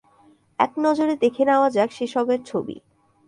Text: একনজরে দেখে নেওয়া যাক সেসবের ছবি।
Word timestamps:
একনজরে 0.59 1.13
দেখে 1.15 1.43
নেওয়া 1.45 1.67
যাক 1.69 1.89
সেসবের 1.91 2.41
ছবি। 2.45 2.75